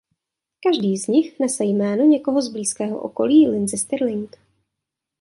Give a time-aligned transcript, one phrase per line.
[0.65, 4.37] Každý z nich nese jméno někoho z blízkého okolí Lindsey Stirling.